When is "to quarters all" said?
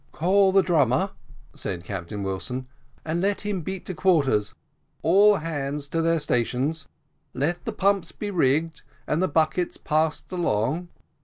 3.85-5.35